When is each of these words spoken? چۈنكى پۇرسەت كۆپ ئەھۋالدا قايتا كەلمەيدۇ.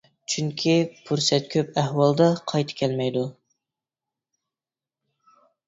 چۈنكى 0.33 0.71
پۇرسەت 1.09 1.51
كۆپ 1.55 1.77
ئەھۋالدا 1.83 2.31
قايتا 2.53 2.79
كەلمەيدۇ. 2.81 3.29